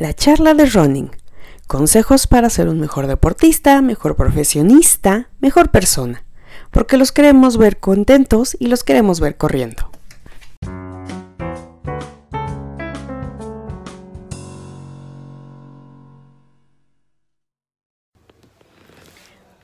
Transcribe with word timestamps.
La 0.00 0.14
charla 0.14 0.54
de 0.54 0.64
running. 0.64 1.10
Consejos 1.66 2.26
para 2.26 2.48
ser 2.48 2.70
un 2.70 2.80
mejor 2.80 3.06
deportista, 3.06 3.82
mejor 3.82 4.16
profesionista, 4.16 5.28
mejor 5.40 5.70
persona. 5.70 6.24
Porque 6.70 6.96
los 6.96 7.12
queremos 7.12 7.58
ver 7.58 7.80
contentos 7.80 8.56
y 8.58 8.68
los 8.68 8.82
queremos 8.82 9.20
ver 9.20 9.36
corriendo. 9.36 9.90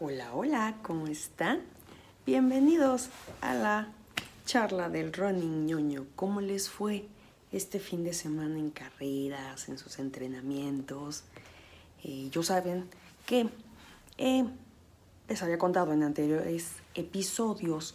Hola, 0.00 0.34
hola, 0.34 0.75
¿cómo 0.82 1.07
están? 1.07 1.61
Bienvenidos 2.26 3.08
a 3.40 3.54
la 3.54 3.89
charla 4.44 4.90
del 4.90 5.14
running 5.14 5.64
ñoño. 5.64 6.04
¿Cómo 6.14 6.43
les 6.43 6.68
fue 6.68 7.07
este 7.52 7.79
fin 7.79 8.04
de 8.04 8.12
semana 8.12 8.58
en 8.58 8.71
carreras, 8.71 9.68
en 9.68 9.79
sus 9.79 9.98
entrenamientos? 9.98 11.25
Eh, 12.02 12.29
yo 12.30 12.43
saben 12.43 12.88
que 13.26 13.48
eh, 14.18 14.44
les 15.29 15.43
había 15.43 15.58
contado 15.58 15.93
en 15.93 16.02
anteriores 16.02 16.72
episodios 16.94 17.94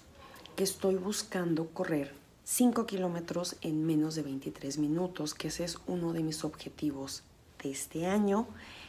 que 0.56 0.64
estoy 0.64 0.96
buscando 0.96 1.68
correr 1.70 2.14
5 2.44 2.86
kilómetros 2.86 3.56
en 3.62 3.86
menos 3.86 4.16
de 4.16 4.24
23 4.24 4.78
minutos, 4.78 5.34
que 5.34 5.48
ese 5.48 5.64
es 5.64 5.78
uno 5.88 6.14
de 6.14 6.24
mis 6.24 6.44
objetivos 6.44 7.24
de 7.64 7.72
este 7.72 8.08
año. 8.08 8.48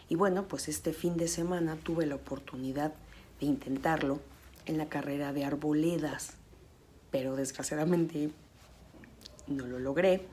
Y 0.08 0.16
bueno, 0.16 0.48
pues 0.48 0.68
este 0.68 0.92
fin 0.92 1.16
de 1.16 1.28
semana 1.28 1.76
tuve 1.76 2.06
la 2.06 2.16
oportunidad 2.16 2.92
de 3.40 3.46
intentarlo 3.46 4.20
en 4.66 4.78
la 4.78 4.88
carrera 4.88 5.32
de 5.32 5.44
arboledas 5.44 6.34
pero 7.12 7.36
desgraciadamente 7.36 8.30
no 9.46 9.66
lo 9.66 9.78
logré. 9.78 10.26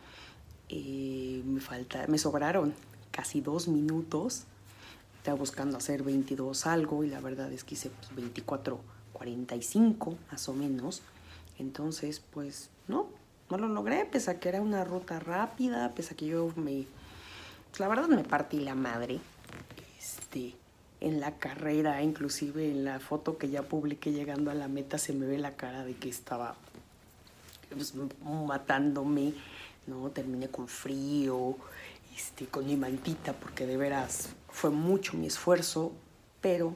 Me, 0.71 1.61
falta, 1.61 2.05
me 2.07 2.17
sobraron 2.17 2.73
casi 3.11 3.41
dos 3.41 3.67
minutos. 3.67 4.43
Estaba 5.17 5.37
buscando 5.37 5.77
hacer 5.77 6.03
22 6.03 6.65
algo 6.67 7.03
y 7.03 7.09
la 7.09 7.19
verdad 7.19 7.51
es 7.51 7.63
que 7.63 7.75
hice 7.75 7.91
24, 8.15 8.79
45 9.13 10.17
más 10.31 10.47
o 10.47 10.53
menos. 10.53 11.01
Entonces, 11.57 12.21
pues 12.31 12.69
no, 12.87 13.07
no 13.49 13.57
lo 13.57 13.67
logré, 13.67 14.05
pese 14.05 14.31
a 14.31 14.39
que 14.39 14.49
era 14.49 14.61
una 14.61 14.85
ruta 14.85 15.19
rápida, 15.19 15.91
pese 15.93 16.13
a 16.13 16.17
que 16.17 16.27
yo 16.27 16.53
me... 16.55 16.85
Pues, 17.69 17.79
la 17.79 17.87
verdad 17.87 18.07
me 18.07 18.23
partí 18.23 18.59
la 18.59 18.75
madre. 18.75 19.19
Este, 19.99 20.55
en 21.01 21.19
la 21.19 21.37
carrera, 21.37 22.01
inclusive 22.01 22.69
en 22.69 22.83
la 22.83 22.99
foto 22.99 23.37
que 23.37 23.49
ya 23.49 23.63
publiqué 23.63 24.11
llegando 24.11 24.51
a 24.51 24.53
la 24.53 24.67
meta, 24.67 24.97
se 24.97 25.13
me 25.13 25.25
ve 25.25 25.37
la 25.37 25.55
cara 25.55 25.83
de 25.83 25.95
que 25.95 26.09
estaba 26.09 26.55
pues, 27.69 27.93
matándome, 28.23 29.33
¿no? 29.89 30.09
Terminé 30.11 30.49
con 30.49 30.67
frío, 30.67 31.55
este, 32.15 32.45
con 32.47 32.65
mi 32.65 32.75
mantita, 32.75 33.33
porque 33.33 33.65
de 33.65 33.77
veras 33.77 34.29
fue 34.49 34.69
mucho 34.69 35.17
mi 35.17 35.27
esfuerzo, 35.27 35.91
pero 36.41 36.75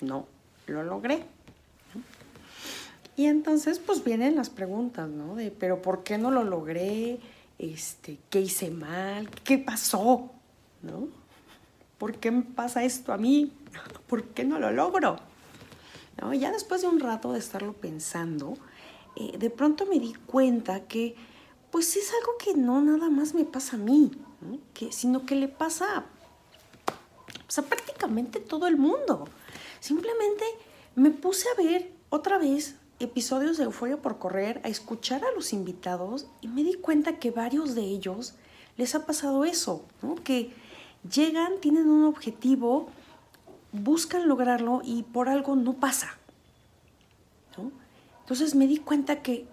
no 0.00 0.26
lo 0.66 0.82
logré. 0.82 1.24
Y 3.16 3.26
entonces, 3.26 3.80
pues 3.80 4.04
vienen 4.04 4.36
las 4.36 4.48
preguntas, 4.48 5.08
¿no? 5.08 5.34
De, 5.34 5.50
pero 5.50 5.82
¿por 5.82 6.04
qué 6.04 6.18
no 6.18 6.30
lo 6.30 6.44
logré? 6.44 7.18
Este, 7.58 8.18
¿Qué 8.30 8.40
hice 8.40 8.70
mal? 8.70 9.28
¿Qué 9.42 9.58
pasó? 9.58 10.30
¿No? 10.82 11.08
¿Por 11.98 12.14
qué 12.18 12.30
me 12.30 12.42
pasa 12.42 12.84
esto 12.84 13.12
a 13.12 13.18
mí? 13.18 13.52
¿Por 14.06 14.22
qué 14.22 14.44
no 14.44 14.60
lo 14.60 14.70
logro? 14.70 15.18
¿No? 16.20 16.32
Ya 16.32 16.52
después 16.52 16.82
de 16.82 16.86
un 16.86 17.00
rato 17.00 17.32
de 17.32 17.40
estarlo 17.40 17.72
pensando, 17.72 18.56
eh, 19.16 19.36
de 19.36 19.50
pronto 19.50 19.84
me 19.86 19.98
di 19.98 20.14
cuenta 20.14 20.86
que 20.86 21.16
pues 21.70 21.96
es 21.96 22.12
algo 22.12 22.32
que 22.38 22.54
no 22.54 22.80
nada 22.80 23.10
más 23.10 23.34
me 23.34 23.44
pasa 23.44 23.76
a 23.76 23.78
mí, 23.78 24.10
sino 24.90 25.26
que 25.26 25.34
le 25.34 25.48
pasa 25.48 26.06
pues, 27.46 27.58
a 27.58 27.62
prácticamente 27.62 28.40
todo 28.40 28.66
el 28.66 28.76
mundo. 28.76 29.28
Simplemente 29.80 30.44
me 30.94 31.10
puse 31.10 31.48
a 31.48 31.62
ver 31.62 31.92
otra 32.10 32.38
vez 32.38 32.76
episodios 33.00 33.56
de 33.56 33.64
Euforia 33.64 33.96
por 33.98 34.18
Correr, 34.18 34.60
a 34.64 34.68
escuchar 34.68 35.24
a 35.24 35.32
los 35.32 35.52
invitados 35.52 36.26
y 36.40 36.48
me 36.48 36.64
di 36.64 36.74
cuenta 36.74 37.18
que 37.18 37.30
varios 37.30 37.74
de 37.74 37.82
ellos 37.82 38.34
les 38.76 38.94
ha 38.94 39.06
pasado 39.06 39.44
eso, 39.44 39.84
que 40.24 40.52
llegan, 41.12 41.60
tienen 41.60 41.88
un 41.88 42.04
objetivo, 42.04 42.88
buscan 43.72 44.26
lograrlo 44.26 44.80
y 44.84 45.02
por 45.02 45.28
algo 45.28 45.56
no 45.56 45.74
pasa. 45.74 46.16
Entonces 48.20 48.54
me 48.54 48.66
di 48.66 48.76
cuenta 48.76 49.22
que 49.22 49.46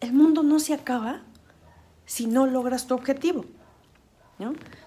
el 0.00 0.12
mundo 0.12 0.42
no 0.42 0.58
se 0.58 0.74
acaba 0.74 1.22
si 2.08 2.26
no 2.26 2.46
logras 2.46 2.88
tu 2.88 2.94
objetivo. 2.94 3.44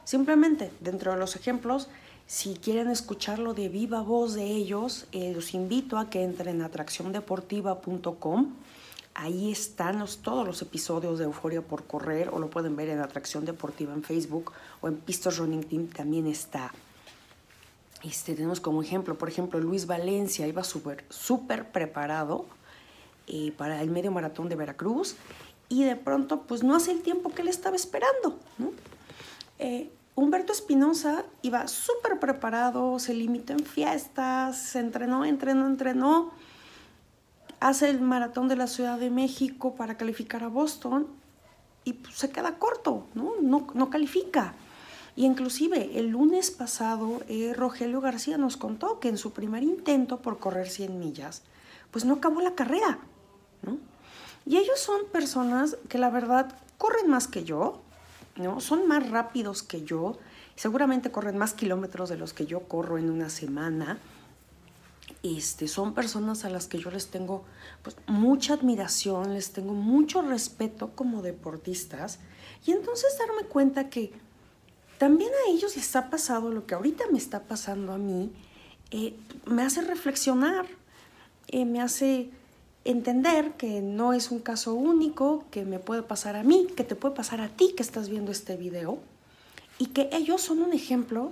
Simplemente, 0.04 0.72
dentro 0.80 1.12
de 1.14 1.20
los 1.20 1.36
ejemplos, 1.36 1.88
si 2.26 2.56
quieren 2.56 2.90
escucharlo 2.90 3.54
de 3.54 3.70
viva 3.70 4.02
voz 4.02 4.34
de 4.34 4.46
ellos, 4.46 5.06
eh, 5.12 5.32
los 5.34 5.54
invito 5.54 6.00
a 6.00 6.10
que 6.10 6.24
entren 6.24 6.62
a 6.62 6.66
atracciondeportiva.com. 6.66 8.54
Ahí 9.14 9.52
están 9.52 10.04
todos 10.24 10.48
los 10.48 10.62
episodios 10.62 11.20
de 11.20 11.26
Euforia 11.26 11.62
por 11.62 11.84
Correr 11.86 12.30
o 12.30 12.40
lo 12.40 12.50
pueden 12.50 12.76
ver 12.76 12.90
en 12.90 13.02
Atracción 13.02 13.46
Deportiva 13.46 13.94
en 13.94 14.04
Facebook 14.04 14.54
o 14.80 14.88
en 14.88 14.96
Pistos 14.96 15.38
Running 15.38 15.66
Team 15.66 15.88
también 15.88 16.26
está. 16.28 16.74
Este, 18.04 18.34
tenemos 18.34 18.60
como 18.60 18.82
ejemplo, 18.82 19.16
por 19.16 19.30
ejemplo, 19.30 19.60
Luis 19.60 19.86
Valencia 19.86 20.48
iba 20.48 20.64
súper, 20.64 21.06
súper 21.10 21.72
preparado 21.72 22.46
eh, 23.28 23.54
para 23.56 23.80
el 23.82 23.92
medio 23.92 24.12
maratón 24.12 24.50
de 24.50 24.56
Veracruz 24.56 25.18
y 25.72 25.86
de 25.86 25.96
pronto 25.96 26.42
pues 26.42 26.64
no 26.64 26.76
hace 26.76 26.92
el 26.92 27.02
tiempo 27.02 27.32
que 27.32 27.44
él 27.44 27.48
estaba 27.48 27.78
esperando. 27.78 28.38
Eh, 29.58 29.90
Humberto 30.16 30.52
Espinosa 30.52 31.24
iba 31.42 31.66
súper 31.70 32.20
preparado, 32.20 33.00
se 33.00 33.14
limitó 33.14 33.54
en 33.54 33.66
fiestas, 33.66 34.58
se 34.58 34.80
entrenó, 34.80 35.24
entrenó, 35.24 35.66
entrenó, 35.68 36.32
hace 37.62 37.90
el 37.90 38.02
maratón 38.02 38.50
de 38.50 38.58
la 38.58 38.68
Ciudad 38.68 39.00
de 39.00 39.10
México 39.10 39.74
para 39.76 39.96
calificar 39.96 40.44
a 40.44 40.50
Boston 40.50 41.08
y 41.86 41.94
pues, 41.94 42.16
se 42.16 42.30
queda 42.30 42.60
corto, 42.60 43.08
¿no? 43.14 43.36
No, 43.42 43.90
califica. 43.90 44.54
Y 45.16 45.26
inclusive 45.26 45.98
el 45.98 46.10
lunes 46.10 46.52
pasado 46.52 47.22
eh, 47.30 47.54
Rogelio 47.56 48.02
García 48.02 48.38
nos 48.38 48.58
contó 48.58 49.00
que 49.00 49.08
en 49.08 49.18
su 49.18 49.32
primer 49.32 49.64
intento 49.64 50.20
por 50.20 50.38
correr 50.38 50.70
100 50.70 51.00
millas, 51.00 51.44
pues 51.92 52.04
no 52.04 52.16
acabó 52.16 52.42
la 52.42 52.56
carrera. 52.56 53.00
Y 54.46 54.58
ellos 54.58 54.80
son 54.80 55.06
personas 55.12 55.78
que 55.88 55.98
la 55.98 56.10
verdad 56.10 56.56
corren 56.78 57.10
más 57.10 57.28
que 57.28 57.44
yo, 57.44 57.82
¿no? 58.36 58.60
Son 58.60 58.88
más 58.88 59.10
rápidos 59.10 59.64
que 59.64 59.84
yo, 59.84 60.18
seguramente 60.56 61.12
corren 61.12 61.38
más 61.38 61.54
kilómetros 61.54 62.10
de 62.10 62.18
los 62.18 62.34
que 62.34 62.46
yo 62.46 62.62
corro 62.62 62.98
en 62.98 63.10
una 63.10 63.30
semana. 63.30 64.00
Este, 65.24 65.68
son 65.68 65.94
personas 65.94 66.46
a 66.46 66.50
las 66.50 66.66
que 66.66 66.80
yo 66.80 66.90
les 66.90 67.10
tengo 67.10 67.46
pues, 67.84 67.96
mucha 68.08 68.56
admiración, 68.56 69.36
les 69.36 69.52
tengo 69.52 69.74
mucho 69.74 70.24
respeto 70.24 70.92
como 70.96 71.22
deportistas. 71.22 72.20
Y 72.66 72.72
entonces 72.72 73.16
darme 73.20 73.44
cuenta 73.48 73.90
que 73.90 74.12
también 74.98 75.32
a 75.32 75.52
ellos 75.52 75.76
les 75.76 75.96
ha 75.96 76.10
pasado 76.10 76.52
lo 76.52 76.66
que 76.66 76.76
ahorita 76.76 77.06
me 77.12 77.18
está 77.18 77.44
pasando 77.44 77.94
a 77.94 77.98
mí, 77.98 78.32
eh, 78.92 79.16
me 79.46 79.64
hace 79.64 79.82
reflexionar, 79.82 80.66
eh, 81.48 81.66
me 81.66 81.82
hace 81.82 82.32
entender 82.84 83.54
que 83.54 83.82
no 83.82 84.14
es 84.14 84.32
un 84.32 84.40
caso 84.40 84.74
único, 84.74 85.46
que 85.52 85.66
me 85.66 85.80
puede 85.80 86.02
pasar 86.02 86.36
a 86.36 86.44
mí, 86.44 86.68
que 86.76 86.84
te 86.84 86.96
puede 86.96 87.16
pasar 87.16 87.42
a 87.42 87.50
ti 87.50 87.74
que 87.76 87.84
estás 87.84 88.10
viendo 88.10 88.32
este 88.32 88.58
video, 88.58 89.00
y 89.78 89.88
que 89.88 90.10
ellos 90.12 90.42
son 90.42 90.62
un 90.62 90.74
ejemplo 90.74 91.32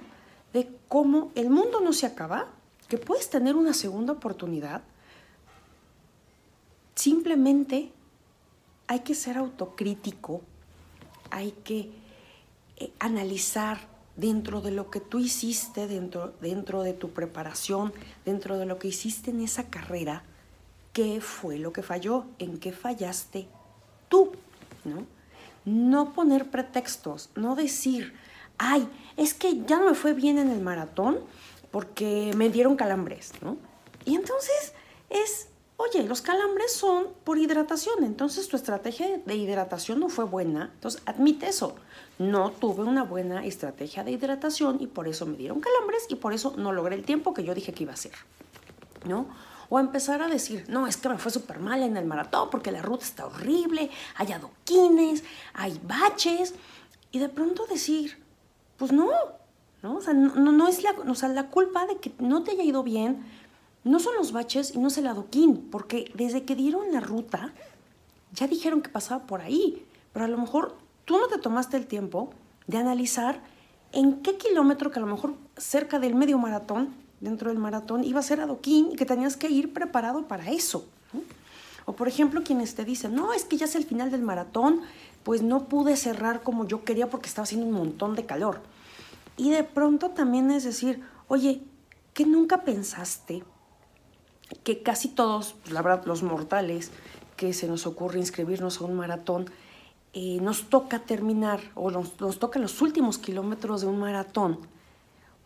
de 0.54 0.70
cómo 0.88 1.32
el 1.36 1.50
mundo 1.50 1.82
no 1.82 1.94
se 1.94 2.06
acaba, 2.06 2.48
que 2.88 2.98
puedes 2.98 3.30
tener 3.30 3.56
una 3.56 3.74
segunda 3.74 4.14
oportunidad. 4.14 4.82
Simplemente 6.96 7.92
hay 8.88 9.00
que 9.02 9.14
ser 9.14 9.38
autocrítico, 9.38 10.42
hay 11.30 11.52
que 11.64 11.92
eh, 12.78 12.92
analizar 13.00 13.88
dentro 14.16 14.62
de 14.62 14.72
lo 14.72 14.90
que 14.90 15.00
tú 15.00 15.20
hiciste, 15.20 15.88
dentro, 15.88 16.34
dentro 16.42 16.82
de 16.82 16.94
tu 16.94 17.12
preparación, 17.12 17.94
dentro 18.26 18.58
de 18.58 18.66
lo 18.66 18.80
que 18.80 18.90
hiciste 18.90 19.32
en 19.32 19.42
esa 19.42 19.70
carrera, 19.70 20.24
qué 21.00 21.22
fue 21.22 21.58
lo 21.60 21.72
que 21.72 21.82
falló, 21.82 22.26
en 22.40 22.60
qué 22.60 22.74
fallaste 22.74 23.48
tú, 24.10 24.34
¿no? 24.84 25.06
No 25.64 26.12
poner 26.12 26.52
pretextos, 26.52 27.30
no 27.36 27.56
decir, 27.56 28.14
ay, 28.58 28.86
es 29.16 29.34
que 29.34 29.64
ya 29.64 29.80
no 29.80 29.86
me 29.86 29.94
fue 29.94 30.12
bien 30.12 30.38
en 30.38 30.50
el 30.50 30.60
maratón 30.60 31.20
porque 31.72 32.34
me 32.36 32.50
dieron 32.50 32.76
calambres, 32.76 33.32
¿no? 33.42 33.56
Y 34.04 34.16
entonces 34.16 34.74
es, 35.10 35.48
oye, 35.78 36.04
los 36.04 36.22
calambres 36.22 36.74
son 36.74 37.08
por 37.24 37.38
hidratación, 37.38 38.04
entonces 38.04 38.50
tu 38.50 38.58
estrategia 38.58 39.22
de 39.26 39.36
hidratación 39.38 40.02
no 40.02 40.10
fue 40.10 40.26
buena, 40.26 40.70
entonces 40.74 41.02
admite 41.06 41.48
eso. 41.48 41.76
No 42.18 42.52
tuve 42.52 42.84
una 42.84 43.06
buena 43.06 43.46
estrategia 43.46 44.04
de 44.04 44.12
hidratación 44.12 44.82
y 44.82 44.88
por 44.88 45.08
eso 45.08 45.26
me 45.26 45.38
dieron 45.38 45.62
calambres 45.62 46.08
y 46.10 46.16
por 46.16 46.34
eso 46.34 46.56
no 46.58 46.74
logré 46.74 46.96
el 46.96 47.06
tiempo 47.06 47.34
que 47.34 47.46
yo 47.46 47.56
dije 47.56 47.72
que 47.72 47.84
iba 47.84 47.94
a 47.94 47.96
hacer, 47.96 48.12
¿no? 49.06 49.28
O 49.70 49.80
empezar 49.80 50.22
a 50.22 50.28
decir, 50.28 50.66
no, 50.68 50.88
es 50.88 50.98
que 50.98 51.10
me 51.10 51.18
fue 51.18 51.32
súper 51.32 51.60
mal 51.60 51.84
en 51.84 51.96
el 51.96 52.06
maratón 52.06 52.50
porque 52.50 52.72
la 52.72 52.82
ruta 52.82 53.06
está 53.06 53.26
horrible, 53.26 53.92
hay 54.16 54.32
adoquines, 54.32 55.24
hay 55.54 55.80
baches. 55.84 56.56
Y 57.12 57.20
de 57.20 57.30
pronto 57.30 57.66
decir, 57.68 58.18
pues 58.78 58.92
no, 58.92 59.10
¿no? 59.84 59.96
O 59.96 60.02
sea, 60.02 60.14
no, 60.14 60.68
es 60.68 60.84
la, 60.84 60.92
o 60.92 61.16
sea, 61.16 61.30
la 61.30 61.48
culpa 61.48 61.86
de 61.86 61.98
que 61.98 62.12
no 62.20 62.44
te 62.44 62.52
haya 62.52 62.64
ido 62.64 62.84
bien, 62.84 63.24
no 63.84 64.00
son 64.00 64.16
los 64.16 64.32
baches 64.32 64.76
y 64.76 64.80
no 64.80 64.90
es 64.90 64.98
el 64.98 65.08
adoquín, 65.08 65.70
porque 65.72 66.12
desde 66.16 66.44
que 66.44 66.56
dieron 66.56 66.92
la 66.92 67.00
ruta, 67.00 67.54
ya 68.34 68.48
dijeron 68.48 68.82
que 68.82 68.90
pasaba 68.90 69.26
por 69.26 69.42
ahí, 69.42 69.86
pero 70.14 70.26
a 70.26 70.28
lo 70.28 70.38
mejor 70.38 70.76
tú 71.06 71.18
no 71.18 71.28
te 71.28 71.38
tomaste 71.38 71.78
el 71.78 71.88
tiempo 71.88 72.32
de 72.68 72.78
analizar 72.78 73.42
en 73.92 74.22
qué 74.22 74.38
kilómetro, 74.38 74.92
que 74.92 75.00
a 75.00 75.02
lo 75.02 75.08
mejor 75.08 75.36
cerca 75.58 76.00
del 76.00 76.16
medio 76.16 76.38
maratón, 76.38 76.94
dentro 77.22 77.50
del 77.50 77.60
maratón, 77.60 78.04
iba 78.04 78.20
a 78.20 78.24
ser 78.24 78.42
adoquín 78.42 78.90
y 78.92 78.96
que 78.96 79.06
tenías 79.06 79.38
que 79.38 79.50
ir 79.50 79.74
preparado 79.74 80.28
para 80.28 80.50
eso. 80.50 80.88
O 81.86 81.94
por 81.94 82.08
ejemplo, 82.08 82.44
quienes 82.44 82.76
te 82.76 82.86
dicen, 82.86 83.16
no, 83.16 83.34
es 83.34 83.46
que 83.46 83.58
ya 83.58 83.66
es 83.66 83.76
el 83.76 83.84
final 83.84 84.12
del 84.12 84.22
maratón, 84.22 84.82
pues 85.24 85.42
no 85.42 85.66
pude 85.66 85.98
cerrar 85.98 86.44
como 86.44 86.68
yo 86.68 86.84
quería 86.84 87.10
porque 87.10 87.28
estaba 87.28 87.44
haciendo 87.44 87.66
un 87.68 87.74
montón 87.74 88.16
de 88.16 88.26
calor. 88.26 88.62
Y 89.38 89.50
de 89.52 89.64
pronto 89.64 90.12
también 90.12 90.52
es 90.52 90.64
decir, 90.64 91.02
oye, 91.28 91.64
¿qué 92.14 92.26
nunca 92.26 92.64
pensaste 92.64 93.44
que 94.64 94.84
casi 94.84 95.08
todos, 95.10 95.56
pues, 95.62 95.74
la 95.74 95.82
verdad, 95.82 96.06
los 96.06 96.24
mortales, 96.24 96.92
que 97.38 97.54
se 97.54 97.68
nos 97.68 97.88
ocurre 97.88 98.20
inscribirnos 98.20 98.82
a 98.82 98.86
un 98.86 98.96
maratón, 98.96 99.50
eh, 100.14 100.40
nos 100.42 100.70
toca 100.70 101.00
terminar 101.00 101.60
o 101.76 101.92
nos, 101.92 102.20
nos 102.20 102.40
toca 102.40 102.60
los 102.60 102.82
últimos 102.82 103.18
kilómetros 103.18 103.82
de 103.82 103.88
un 103.88 104.00
maratón, 104.00 104.60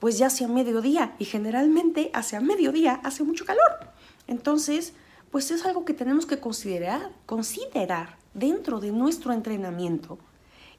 pues 0.03 0.17
ya 0.17 0.27
hacia 0.27 0.49
mediodía 0.49 1.15
y 1.17 1.23
generalmente 1.23 2.11
hacia 2.13 2.41
mediodía 2.41 2.99
hace 3.05 3.23
mucho 3.23 3.45
calor. 3.45 3.87
Entonces, 4.27 4.91
pues 5.31 5.49
es 5.49 5.65
algo 5.65 5.85
que 5.85 5.93
tenemos 5.93 6.25
que 6.25 6.41
considerar, 6.41 7.09
considerar 7.25 8.17
dentro 8.33 8.81
de 8.81 8.91
nuestro 8.91 9.31
entrenamiento 9.31 10.19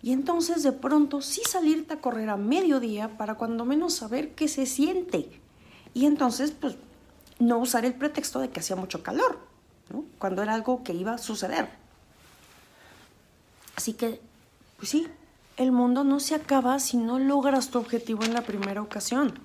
y 0.02 0.12
entonces 0.12 0.62
de 0.62 0.72
pronto 0.72 1.22
sí 1.22 1.40
salirte 1.48 1.94
a 1.94 2.02
correr 2.02 2.28
a 2.28 2.36
mediodía 2.36 3.16
para 3.16 3.36
cuando 3.36 3.64
menos 3.64 3.94
saber 3.94 4.34
qué 4.34 4.46
se 4.46 4.66
siente. 4.66 5.30
Y 5.94 6.04
entonces 6.04 6.50
pues 6.50 6.76
no 7.38 7.56
usar 7.56 7.86
el 7.86 7.94
pretexto 7.94 8.40
de 8.40 8.50
que 8.50 8.60
hacía 8.60 8.76
mucho 8.76 9.02
calor, 9.02 9.38
cuando 10.18 10.42
era 10.42 10.52
algo 10.52 10.84
que 10.84 10.92
iba 10.92 11.14
a 11.14 11.18
suceder. 11.18 11.70
Así 13.74 13.94
que, 13.94 14.20
pues 14.76 14.90
sí, 14.90 15.06
el 15.56 15.72
mundo 15.72 16.04
no 16.04 16.20
se 16.20 16.34
acaba 16.34 16.78
si 16.78 16.96
no 16.96 17.18
logras 17.18 17.70
tu 17.70 17.78
objetivo 17.78 18.24
en 18.24 18.34
la 18.34 18.42
primera 18.42 18.82
ocasión. 18.82 19.38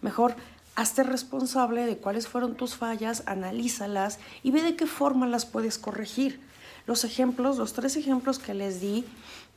Mejor 0.00 0.34
hazte 0.74 1.02
responsable 1.02 1.84
de 1.86 1.98
cuáles 1.98 2.28
fueron 2.28 2.54
tus 2.54 2.76
fallas, 2.76 3.22
analízalas 3.26 4.18
y 4.42 4.50
ve 4.50 4.62
de 4.62 4.76
qué 4.76 4.86
forma 4.86 5.26
las 5.26 5.44
puedes 5.44 5.78
corregir. 5.78 6.40
Los 6.86 7.04
ejemplos, 7.04 7.58
los 7.58 7.74
tres 7.74 7.96
ejemplos 7.96 8.38
que 8.38 8.54
les 8.54 8.80
di, 8.80 9.04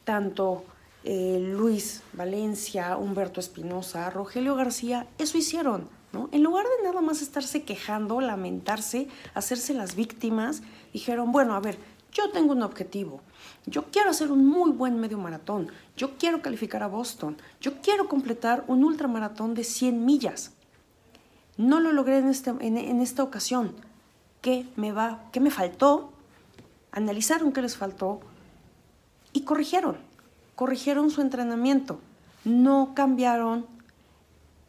tanto 0.03 0.65
eh, 1.03 1.39
Luis 1.41 2.01
Valencia, 2.13 2.97
Humberto 2.97 3.39
Espinosa, 3.39 4.09
Rogelio 4.09 4.55
García, 4.55 5.07
eso 5.17 5.37
hicieron. 5.37 5.87
¿no? 6.11 6.29
En 6.31 6.43
lugar 6.43 6.65
de 6.65 6.87
nada 6.87 7.01
más 7.01 7.21
estarse 7.21 7.63
quejando, 7.63 8.21
lamentarse, 8.21 9.07
hacerse 9.33 9.73
las 9.73 9.95
víctimas, 9.95 10.61
dijeron, 10.93 11.31
bueno, 11.31 11.55
a 11.55 11.59
ver, 11.59 11.77
yo 12.15 12.31
tengo 12.31 12.53
un 12.53 12.63
objetivo. 12.63 13.21
Yo 13.67 13.91
quiero 13.91 14.09
hacer 14.09 14.31
un 14.31 14.47
muy 14.47 14.71
buen 14.71 14.99
medio 14.99 15.19
maratón. 15.19 15.69
Yo 15.97 16.17
quiero 16.17 16.41
calificar 16.41 16.81
a 16.81 16.87
Boston. 16.87 17.37
Yo 17.59 17.81
quiero 17.81 18.07
completar 18.07 18.63
un 18.67 18.83
ultramaratón 18.83 19.53
de 19.53 19.65
100 19.65 20.03
millas. 20.03 20.53
No 21.57 21.79
lo 21.79 21.91
logré 21.91 22.19
en, 22.19 22.29
este, 22.29 22.51
en, 22.51 23.01
esta 23.01 23.21
ocasión. 23.21 23.75
¿Qué 24.41 24.65
me 24.77 24.93
va? 24.93 25.25
¿Qué 25.31 25.39
me 25.41 25.51
faltó? 25.51 26.13
Analizaron 26.91 27.51
qué 27.51 27.61
les 27.61 27.75
faltó, 27.75 28.21
y 29.35 29.41
corrigieron, 29.41 29.97
corrigieron 30.55 31.11
su 31.11 31.19
entrenamiento, 31.19 31.99
no 32.45 32.93
cambiaron 32.95 33.65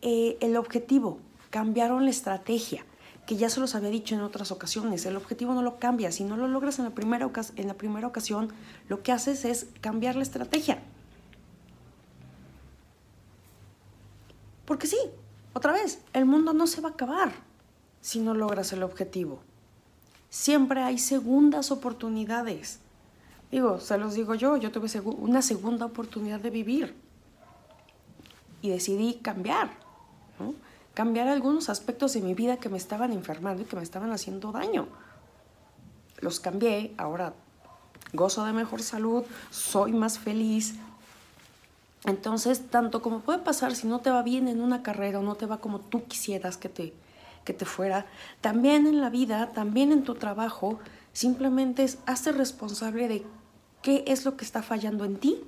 eh, 0.02 0.36
el 0.40 0.56
objetivo, 0.56 1.20
cambiaron 1.50 2.04
la 2.04 2.10
estrategia, 2.10 2.84
que 3.26 3.36
ya 3.36 3.50
se 3.50 3.60
los 3.60 3.74
había 3.74 3.90
dicho 3.90 4.14
en 4.14 4.20
otras 4.20 4.52
ocasiones, 4.52 5.04
el 5.04 5.16
objetivo 5.16 5.52
no 5.52 5.62
lo 5.62 5.78
cambia, 5.78 6.12
si 6.12 6.22
no 6.22 6.36
lo 6.36 6.46
logras 6.46 6.78
en 6.78 6.84
la 6.84 6.92
primera, 6.92 7.28
en 7.56 7.66
la 7.66 7.74
primera 7.74 8.06
ocasión, 8.06 8.52
lo 8.88 9.02
que 9.02 9.12
haces 9.12 9.44
es 9.44 9.66
cambiar 9.80 10.14
la 10.14 10.22
estrategia. 10.22 10.80
Porque 14.64 14.86
sí, 14.86 14.98
otra 15.54 15.72
vez, 15.72 16.00
el 16.12 16.24
mundo 16.24 16.52
no 16.52 16.66
se 16.66 16.80
va 16.80 16.90
a 16.90 16.92
acabar 16.92 17.32
si 18.00 18.20
no 18.20 18.34
logras 18.34 18.72
el 18.72 18.82
objetivo. 18.82 19.40
Siempre 20.30 20.82
hay 20.82 20.98
segundas 20.98 21.70
oportunidades. 21.70 22.80
Digo, 23.50 23.80
se 23.80 23.98
los 23.98 24.14
digo 24.14 24.34
yo, 24.34 24.56
yo 24.56 24.70
tuve 24.70 24.88
una 25.16 25.42
segunda 25.42 25.86
oportunidad 25.86 26.40
de 26.40 26.50
vivir 26.50 26.94
y 28.62 28.70
decidí 28.70 29.14
cambiar, 29.14 29.70
cambiar 30.96 31.28
algunos 31.28 31.68
aspectos 31.68 32.14
de 32.14 32.22
mi 32.22 32.32
vida 32.32 32.56
que 32.56 32.70
me 32.70 32.78
estaban 32.78 33.12
enfermando 33.12 33.62
y 33.62 33.66
que 33.66 33.76
me 33.76 33.82
estaban 33.82 34.12
haciendo 34.12 34.50
daño. 34.50 34.88
Los 36.20 36.40
cambié, 36.40 36.94
ahora 36.96 37.34
gozo 38.14 38.46
de 38.46 38.54
mejor 38.54 38.80
salud, 38.80 39.24
soy 39.50 39.92
más 39.92 40.18
feliz. 40.18 40.76
Entonces, 42.04 42.70
tanto 42.70 43.02
como 43.02 43.20
puede 43.20 43.40
pasar 43.40 43.76
si 43.76 43.86
no 43.86 44.00
te 44.00 44.10
va 44.10 44.22
bien 44.22 44.48
en 44.48 44.62
una 44.62 44.82
carrera 44.82 45.18
o 45.18 45.22
no 45.22 45.34
te 45.34 45.44
va 45.44 45.58
como 45.58 45.80
tú 45.80 46.04
quisieras 46.04 46.56
que 46.56 46.70
te, 46.70 46.94
que 47.44 47.52
te 47.52 47.66
fuera, 47.66 48.06
también 48.40 48.86
en 48.86 49.02
la 49.02 49.10
vida, 49.10 49.50
también 49.52 49.92
en 49.92 50.02
tu 50.02 50.14
trabajo, 50.14 50.78
simplemente 51.12 51.84
es 51.84 51.98
hazte 52.06 52.32
responsable 52.32 53.06
de 53.06 53.26
qué 53.82 54.02
es 54.06 54.24
lo 54.24 54.38
que 54.38 54.46
está 54.46 54.62
fallando 54.62 55.04
en 55.04 55.18
ti, 55.18 55.44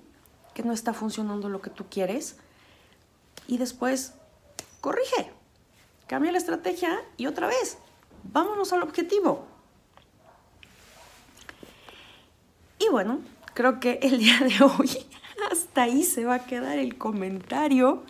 que 0.53 0.63
no 0.63 0.75
está 0.75 0.93
funcionando 0.93 1.49
lo 1.49 1.63
que 1.63 1.71
tú 1.71 1.87
quieres, 1.89 2.37
y 3.47 3.57
después 3.57 4.13
corrige, 4.83 5.38
cambia 6.09 6.33
la 6.33 6.39
estrategia 6.39 6.99
y 7.17 7.27
otra 7.27 7.47
vez, 7.47 7.79
vámonos 8.25 8.73
al 8.73 8.83
objetivo. 8.83 9.47
Y 12.81 12.89
bueno, 12.91 13.21
creo 13.55 13.79
que 13.79 13.99
el 14.03 14.19
día 14.19 14.41
de 14.41 14.65
hoy 14.65 14.91
hasta 15.53 15.83
ahí 15.83 16.03
se 16.03 16.25
va 16.25 16.37
a 16.37 16.47
quedar 16.47 16.79
el 16.79 16.97
comentario. 16.97 18.03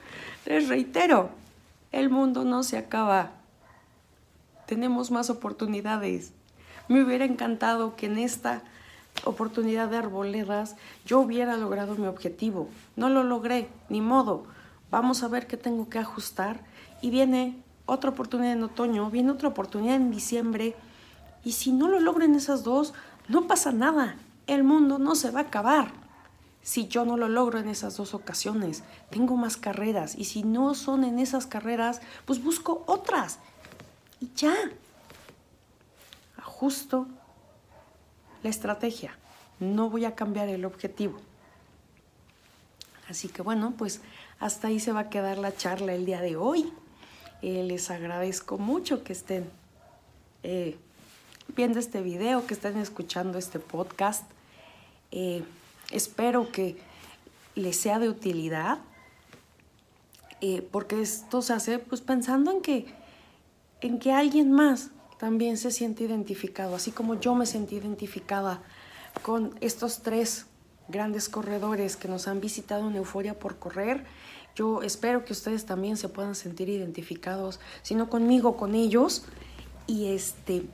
Les 0.46 0.68
reitero, 0.68 1.30
el 1.92 2.08
mundo 2.08 2.44
no 2.44 2.62
se 2.62 2.78
acaba. 2.78 3.32
Tenemos 4.66 5.10
más 5.10 5.28
oportunidades. 5.28 6.32
Me 6.86 7.02
hubiera 7.02 7.24
encantado 7.24 7.96
que 7.96 8.06
en 8.06 8.18
esta 8.18 8.62
oportunidad 9.24 9.88
de 9.88 9.96
arboledas, 9.96 10.76
yo 11.04 11.20
hubiera 11.20 11.56
logrado 11.56 11.96
mi 11.96 12.06
objetivo. 12.06 12.68
No 12.94 13.08
lo 13.08 13.24
logré, 13.24 13.68
ni 13.88 14.00
modo. 14.00 14.46
Vamos 14.90 15.22
a 15.22 15.28
ver 15.28 15.46
qué 15.46 15.56
tengo 15.56 15.88
que 15.88 15.98
ajustar. 15.98 16.60
Y 17.00 17.10
viene 17.10 17.62
otra 17.88 18.10
oportunidad 18.10 18.52
en 18.52 18.62
otoño, 18.62 19.10
viene 19.10 19.32
otra 19.32 19.48
oportunidad 19.48 19.96
en 19.96 20.10
diciembre. 20.10 20.76
Y 21.42 21.52
si 21.52 21.72
no 21.72 21.88
lo 21.88 21.98
logro 22.00 22.24
en 22.24 22.34
esas 22.34 22.62
dos, 22.62 22.94
no 23.28 23.46
pasa 23.46 23.72
nada. 23.72 24.16
El 24.46 24.62
mundo 24.62 24.98
no 24.98 25.14
se 25.14 25.30
va 25.30 25.40
a 25.40 25.44
acabar. 25.44 25.90
Si 26.62 26.86
yo 26.86 27.06
no 27.06 27.16
lo 27.16 27.28
logro 27.28 27.58
en 27.58 27.68
esas 27.68 27.96
dos 27.96 28.12
ocasiones, 28.12 28.84
tengo 29.10 29.36
más 29.36 29.56
carreras. 29.56 30.14
Y 30.16 30.24
si 30.24 30.42
no 30.42 30.74
son 30.74 31.02
en 31.02 31.18
esas 31.18 31.46
carreras, 31.46 32.02
pues 32.26 32.44
busco 32.44 32.84
otras. 32.86 33.38
Y 34.20 34.30
ya. 34.36 34.54
Ajusto 36.36 37.06
la 38.42 38.50
estrategia, 38.50 39.16
no 39.60 39.88
voy 39.88 40.04
a 40.04 40.14
cambiar 40.14 40.48
el 40.48 40.64
objetivo. 40.64 41.18
Así 43.08 43.28
que 43.28 43.42
bueno, 43.42 43.72
pues 43.76 44.02
hasta 44.38 44.68
ahí 44.68 44.78
se 44.78 44.92
va 44.92 45.00
a 45.00 45.10
quedar 45.10 45.38
la 45.38 45.56
charla 45.56 45.94
el 45.94 46.04
día 46.04 46.20
de 46.20 46.36
hoy. 46.36 46.70
Eh, 47.40 47.62
les 47.62 47.90
agradezco 47.90 48.58
mucho 48.58 49.04
que 49.04 49.12
estén 49.12 49.48
eh, 50.42 50.76
viendo 51.54 51.78
este 51.78 52.02
video, 52.02 52.46
que 52.46 52.54
estén 52.54 52.76
escuchando 52.78 53.38
este 53.38 53.60
podcast. 53.60 54.24
Eh, 55.12 55.44
espero 55.90 56.50
que 56.50 56.76
les 57.54 57.76
sea 57.76 57.98
de 57.98 58.08
utilidad, 58.08 58.78
porque 60.70 61.00
esto 61.00 61.42
se 61.42 61.52
hace 61.52 61.78
pues 61.80 62.00
pensando 62.00 62.52
en 62.52 62.60
que, 62.62 62.86
en 63.80 63.98
que 63.98 64.12
alguien 64.12 64.52
más 64.52 64.90
también 65.18 65.56
se 65.56 65.72
siente 65.72 66.04
identificado, 66.04 66.76
así 66.76 66.92
como 66.92 67.18
yo 67.18 67.34
me 67.34 67.44
sentí 67.44 67.74
identificada 67.74 68.62
con 69.22 69.56
estos 69.60 70.02
tres 70.02 70.46
grandes 70.88 71.28
corredores 71.28 71.96
que 71.96 72.08
nos 72.08 72.28
han 72.28 72.40
visitado 72.40 72.88
en 72.88 72.96
Euforia 72.96 73.38
por 73.38 73.58
correr. 73.58 74.04
Yo 74.54 74.82
espero 74.82 75.24
que 75.24 75.32
ustedes 75.32 75.66
también 75.66 75.96
se 75.96 76.08
puedan 76.08 76.34
sentir 76.34 76.68
identificados, 76.68 77.60
si 77.82 77.94
no 77.94 78.08
conmigo, 78.08 78.56
con 78.56 78.74
ellos, 78.74 79.24
y 79.86 80.12
este 80.12 80.64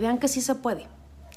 vean 0.00 0.18
que 0.18 0.28
sí 0.28 0.40
se 0.40 0.54
puede, 0.54 0.86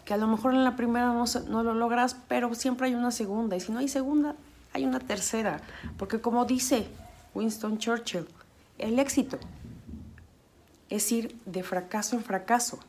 que 0.05 0.13
a 0.13 0.17
lo 0.17 0.27
mejor 0.27 0.53
en 0.53 0.63
la 0.63 0.75
primera 0.75 1.07
no, 1.07 1.25
no 1.47 1.63
lo 1.63 1.73
logras, 1.73 2.15
pero 2.27 2.53
siempre 2.55 2.87
hay 2.87 2.95
una 2.95 3.11
segunda, 3.11 3.55
y 3.55 3.59
si 3.59 3.71
no 3.71 3.79
hay 3.79 3.87
segunda, 3.87 4.35
hay 4.73 4.85
una 4.85 4.99
tercera, 4.99 5.61
porque 5.97 6.21
como 6.21 6.45
dice 6.45 6.87
Winston 7.33 7.77
Churchill, 7.77 8.27
el 8.77 8.97
éxito 8.97 9.37
es 10.89 11.11
ir 11.11 11.39
de 11.45 11.63
fracaso 11.63 12.15
en 12.15 12.23
fracaso 12.23 12.79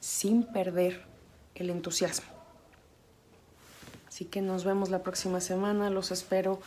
sin 0.00 0.42
perder 0.44 1.04
el 1.54 1.70
entusiasmo. 1.70 2.37
Así 4.18 4.24
que 4.24 4.42
nos 4.42 4.64
vemos 4.64 4.90
la 4.90 5.04
próxima 5.04 5.40
semana, 5.40 5.90
los 5.90 6.10
espero 6.10 6.58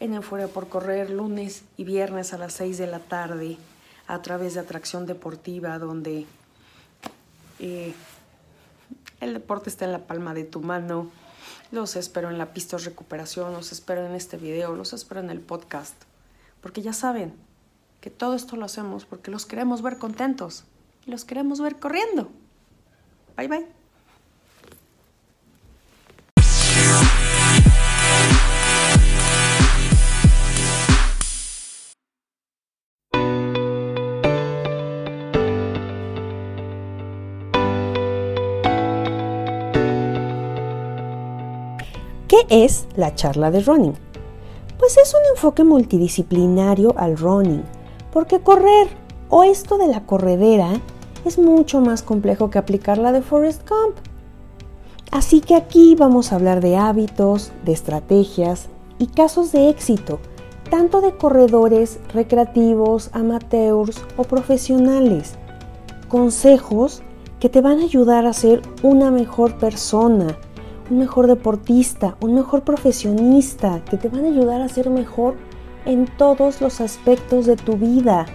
en 0.00 0.14
Euforia 0.14 0.48
por 0.48 0.70
Correr 0.70 1.10
lunes 1.10 1.62
y 1.76 1.84
viernes 1.84 2.32
a 2.32 2.38
las 2.38 2.54
6 2.54 2.78
de 2.78 2.86
la 2.86 2.98
tarde 2.98 3.58
a 4.06 4.22
través 4.22 4.54
de 4.54 4.60
Atracción 4.60 5.04
Deportiva, 5.04 5.78
donde 5.78 6.24
eh, 7.58 7.92
el 9.20 9.34
deporte 9.34 9.68
está 9.68 9.84
en 9.84 9.92
la 9.92 10.06
palma 10.06 10.32
de 10.32 10.44
tu 10.44 10.62
mano. 10.62 11.10
Los 11.72 11.94
espero 11.96 12.30
en 12.30 12.38
la 12.38 12.54
pista 12.54 12.78
de 12.78 12.84
recuperación, 12.84 13.52
los 13.52 13.70
espero 13.70 14.06
en 14.06 14.14
este 14.14 14.38
video, 14.38 14.74
los 14.74 14.94
espero 14.94 15.20
en 15.20 15.28
el 15.28 15.40
podcast. 15.40 16.04
Porque 16.62 16.80
ya 16.80 16.94
saben 16.94 17.34
que 18.00 18.08
todo 18.08 18.34
esto 18.34 18.56
lo 18.56 18.64
hacemos 18.64 19.04
porque 19.04 19.30
los 19.30 19.44
queremos 19.44 19.82
ver 19.82 19.98
contentos 19.98 20.64
y 21.04 21.10
los 21.10 21.26
queremos 21.26 21.60
ver 21.60 21.76
corriendo. 21.76 22.30
Bye 23.36 23.48
bye. 23.48 23.83
¿Qué 42.34 42.64
es 42.64 42.88
la 42.96 43.14
charla 43.14 43.52
de 43.52 43.60
running? 43.60 43.94
Pues 44.76 44.96
es 44.96 45.14
un 45.14 45.20
enfoque 45.36 45.62
multidisciplinario 45.62 46.92
al 46.96 47.16
running, 47.16 47.62
porque 48.12 48.40
correr 48.40 48.88
o 49.28 49.44
esto 49.44 49.78
de 49.78 49.86
la 49.86 50.04
corredera 50.04 50.80
es 51.24 51.38
mucho 51.38 51.80
más 51.80 52.02
complejo 52.02 52.50
que 52.50 52.58
aplicar 52.58 52.98
la 52.98 53.12
de 53.12 53.22
Forest 53.22 53.62
Gump. 53.68 53.98
Así 55.12 55.42
que 55.42 55.54
aquí 55.54 55.94
vamos 55.94 56.32
a 56.32 56.34
hablar 56.34 56.60
de 56.60 56.76
hábitos, 56.76 57.52
de 57.64 57.70
estrategias 57.70 58.66
y 58.98 59.06
casos 59.06 59.52
de 59.52 59.68
éxito, 59.68 60.18
tanto 60.70 61.02
de 61.02 61.16
corredores 61.16 62.00
recreativos, 62.12 63.10
amateurs 63.12 64.02
o 64.16 64.24
profesionales. 64.24 65.36
Consejos 66.08 67.00
que 67.38 67.48
te 67.48 67.60
van 67.60 67.78
a 67.78 67.84
ayudar 67.84 68.26
a 68.26 68.32
ser 68.32 68.60
una 68.82 69.12
mejor 69.12 69.56
persona, 69.58 70.36
un 70.90 70.98
mejor 70.98 71.26
deportista, 71.26 72.16
un 72.20 72.34
mejor 72.34 72.62
profesionista, 72.62 73.82
que 73.90 73.96
te 73.96 74.08
van 74.08 74.24
a 74.24 74.28
ayudar 74.28 74.60
a 74.60 74.68
ser 74.68 74.90
mejor 74.90 75.34
en 75.86 76.06
todos 76.18 76.60
los 76.60 76.80
aspectos 76.80 77.46
de 77.46 77.56
tu 77.56 77.76
vida. 77.76 78.26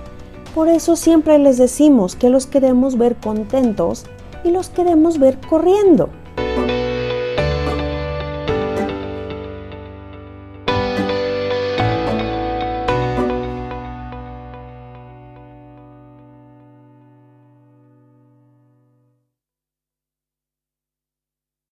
Por 0.56 0.68
eso 0.68 0.96
siempre 0.96 1.38
les 1.38 1.58
decimos 1.58 2.16
que 2.16 2.30
los 2.30 2.48
queremos 2.48 2.98
ver 2.98 3.16
contentos 3.16 4.06
y 4.44 4.52
los 4.52 4.70
queremos 4.70 5.20
ver 5.20 5.40
corriendo. 5.48 6.10